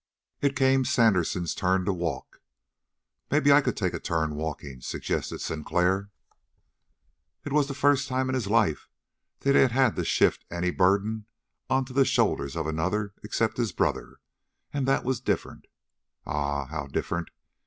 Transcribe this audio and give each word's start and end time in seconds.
It 0.41 0.55
came 0.55 0.83
Sandersen's 0.83 1.53
turn 1.53 1.85
to 1.85 1.93
walk. 1.93 2.41
"Maybe 3.29 3.51
I 3.51 3.61
could 3.61 3.77
take 3.77 3.93
a 3.93 3.99
turn 3.99 4.33
walking," 4.33 4.81
suggested 4.81 5.41
Sinclair. 5.41 6.09
It 7.45 7.53
was 7.53 7.67
the 7.67 7.75
first 7.75 8.07
time 8.07 8.27
in 8.27 8.33
his 8.33 8.47
life 8.47 8.89
that 9.41 9.53
he 9.53 9.61
had 9.61 9.73
had 9.73 9.95
to 9.97 10.03
shift 10.03 10.43
any 10.49 10.71
burden 10.71 11.27
onto 11.69 11.93
the 11.93 12.03
shoulders 12.03 12.55
of 12.55 12.65
another 12.65 13.13
except 13.21 13.57
his 13.57 13.73
brother, 13.73 14.17
and 14.73 14.87
that 14.87 15.03
was 15.05 15.21
different. 15.21 15.67
Ah, 16.25 16.65
how 16.65 16.87
different! 16.87 17.29